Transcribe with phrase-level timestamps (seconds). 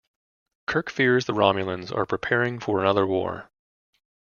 [0.65, 3.51] Kirk fears the Romulans are preparing for another war.